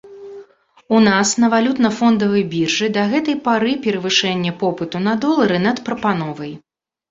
[0.99, 6.53] У нас на валютна-фондавай біржы да гэтай пары перавышэнне попыту на долары над прапановай.